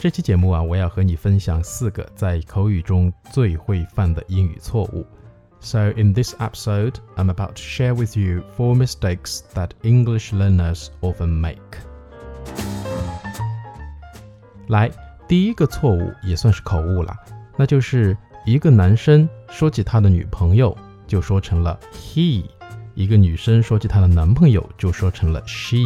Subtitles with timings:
[0.00, 5.06] 这期节目啊，我要和你分享四个在口语中最会犯的英语错误。
[5.60, 11.26] So in this episode, I'm about to share with you four mistakes that English learners often
[11.26, 11.60] make.
[14.68, 14.90] 来，
[15.28, 17.14] 第一个错误也算是口误了，
[17.58, 20.74] 那就是一个男生说起他的女朋友
[21.06, 22.46] 就说成了 he，
[22.94, 25.76] 一个女生说起她的男朋友就说成了 she，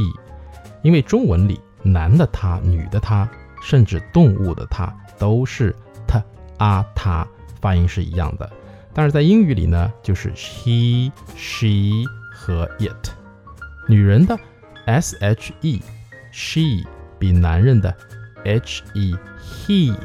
[0.83, 3.29] 因为中文里男的他、女的她。
[3.65, 5.75] 甚至动物的它都是
[6.07, 6.23] t
[6.59, 7.27] 啊它
[7.63, 8.49] 发音是一样的，
[8.93, 13.11] 但是在英语里呢，就是 he、she 和 it。
[13.89, 14.39] 女人的
[14.85, 15.83] s h e
[16.31, 16.87] she
[17.19, 17.93] 比男人的
[18.45, 19.97] h e he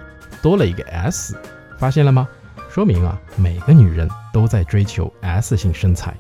[0.42, 1.38] 多了一个 s，
[1.78, 2.28] 发现了吗？
[2.70, 6.16] 说明啊，每个女人都在追求 S 型身材。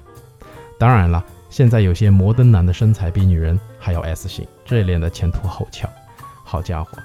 [0.77, 5.89] 当然了，现在有些摩登男的身材比女人还要 S 型，这脸的前凸后翘。
[6.43, 6.97] 好家伙！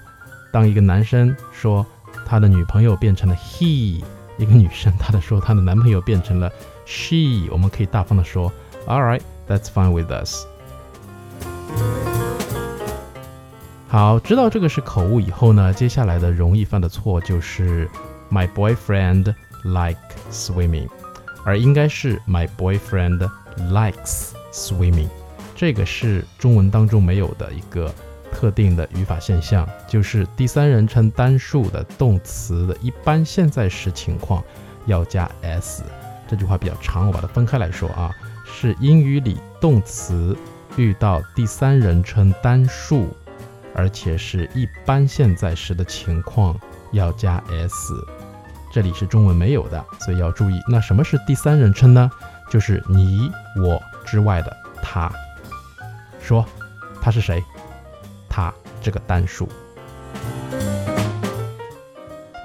[0.55, 1.85] 当一个男生说
[2.25, 4.01] 他的女朋友变成了 he，
[4.39, 6.49] 一个女生她的说她的男朋友变成了
[6.87, 8.53] she，我们可以大方的说
[8.87, 10.47] ，All right，that's fine with us。
[13.89, 17.91] 好，知道这个是口误以后呢，接下来的容易犯的错就是
[18.31, 19.99] my boyfriend like
[20.31, 20.89] swimming，
[21.45, 23.29] 而应该是 my boyfriend
[23.73, 25.09] likes swimming，
[25.57, 27.93] 这个是中文当中没有的一个。
[28.35, 34.43] 特定的语法现象就是第三人称单数的动词的一般现在时情况
[34.87, 35.83] 要加 s。
[36.27, 38.11] 这句话比较长，我把它分开来说啊，
[38.45, 40.37] 是英语里动词
[40.77, 43.17] 遇到第三人称单数，
[43.75, 46.59] 而且是一般现在时的情况
[46.93, 47.95] 要加 s。
[48.73, 50.61] 这里是中文没有的，所以要注意。
[50.69, 52.11] 那什么是第三人称呢？
[52.51, 53.31] 就是你
[53.63, 55.11] 我之外的他。
[56.21, 56.45] 说
[57.01, 57.43] 他是谁？
[58.35, 59.49] 它这个单数，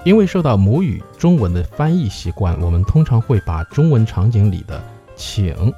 [0.06, 4.80] 因为受到母语中文的翻译习惯，我们通常会把中文场景里的
[5.18, 5.74] “请”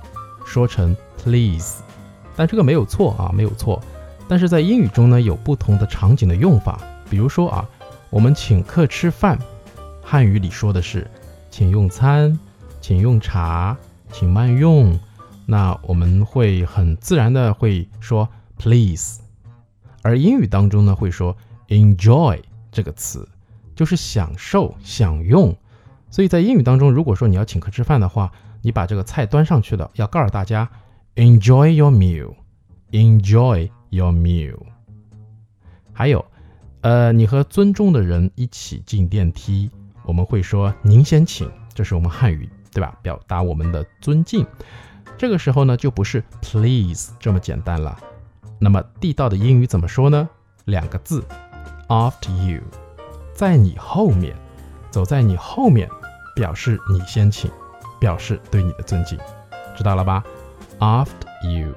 [0.45, 1.79] 说成 “please”，
[2.35, 3.81] 但这个没有错啊，没有错。
[4.27, 6.81] 但是在英语中呢，有不同的场景的用法。
[7.09, 7.66] 比如说啊，
[8.09, 9.39] 我们请客吃饭，
[10.03, 11.09] 汉语里说的是
[11.50, 12.38] “请用餐
[12.81, 13.77] ”“请用茶
[14.11, 15.00] ”“请慢用”，
[15.47, 18.27] 那我们会很自然的会说
[18.59, 19.21] “please”。
[20.01, 21.35] 而英语当中呢，会说
[21.67, 22.39] enjoy
[22.72, 23.28] 这个词，
[23.75, 25.56] 就是享受、享用。
[26.09, 28.31] 所以在英语当中，如果说你要请客吃饭的话，
[28.62, 30.69] 你把这个菜端上去了，要告诉大家
[31.16, 34.57] enjoy your meal，enjoy your meal。
[35.94, 36.25] 还有，
[36.81, 39.69] 呃，你和尊重的人一起进电梯，
[40.03, 42.97] 我们会说您先请，这是我们汉语对吧？
[43.01, 44.45] 表达我们的尊敬。
[45.18, 47.97] 这个时候呢，就不是 please 这么简单了。
[48.59, 50.29] 那么地道的英语怎么说呢？
[50.66, 51.24] 两个字
[51.88, 52.62] ，after you，
[53.34, 54.35] 在你后面，
[54.91, 55.90] 走在你后面，
[56.35, 57.50] 表示你先请，
[58.00, 59.18] 表示对你的尊敬，
[59.75, 60.24] 知道了吧
[60.80, 61.74] ？after you。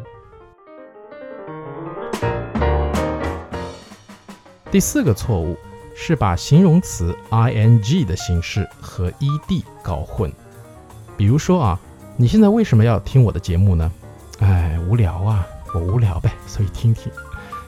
[4.71, 5.57] 第四个错误
[5.95, 10.31] 是把形容词 ing 的形式和 ed 搞混。
[11.17, 11.81] 比如说啊，
[12.17, 13.93] 你现在为什么要听我的节目呢？
[14.41, 15.47] 哎，无聊啊。
[15.75, 17.13] 我无聊呗，所以听听。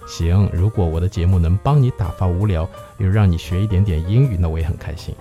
[0.07, 2.69] 行，如果我的节目能帮你打发无聊，
[2.99, 5.13] 又让你学一点点英语，那我也很开心。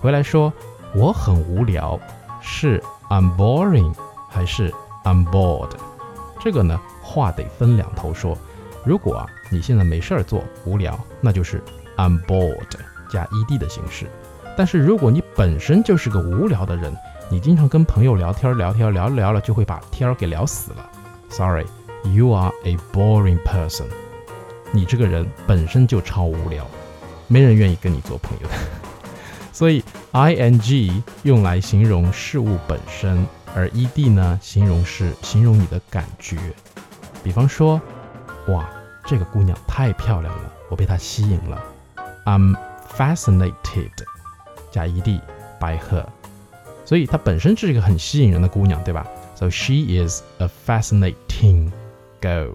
[0.00, 0.52] 回来说，
[0.94, 1.98] 我很无聊，
[2.40, 3.92] 是 I'm boring
[4.28, 4.72] 还是
[5.04, 5.70] I'm bored？
[6.40, 8.38] 这个呢，话得分两头说。
[8.84, 11.62] 如果啊，你现在没事儿做，无聊，那就是
[11.96, 12.70] I'm bored
[13.10, 14.06] 加 ed 的形式。
[14.56, 16.96] 但是如果你本身就是个无聊的人，
[17.28, 20.88] 你经常跟朋友聊天，聊天聊着聊了就会把天儿给聊死了。
[21.28, 21.66] Sorry。
[22.04, 23.86] You are a boring person。
[24.72, 26.66] 你这个人本身就超无聊，
[27.28, 28.54] 没人愿意跟你做朋友的。
[29.52, 36.38] 所以，ing 用来形容事物本身，而 ed 呢，形容是形容你的感觉。
[37.22, 37.80] 比方说，
[38.48, 38.68] 哇，
[39.06, 41.62] 这个姑娘太漂亮了，我被她吸引了。
[42.24, 42.56] I'm
[42.96, 43.90] fascinated，
[44.70, 45.20] 加 ed
[45.60, 46.06] by her。
[46.84, 49.06] 所以她本身是一个很吸引人的姑娘，对吧
[49.36, 49.74] ？So she
[50.04, 51.70] is a fascinating。
[52.22, 52.54] Go，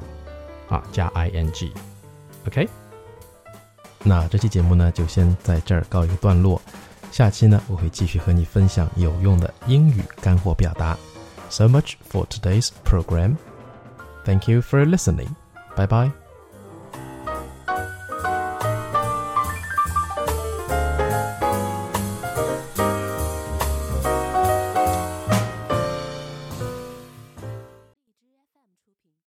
[0.74, 2.68] 啊，加 i n g，OK。
[4.04, 6.62] 那这期节目呢，就先在这儿告一个段落。
[7.12, 10.98] 下期呢，我会继续和你分享有用的英语干货表达。
[11.50, 13.36] So much for today's program.
[14.26, 15.30] Thank you for listening.
[15.76, 16.27] Bye bye.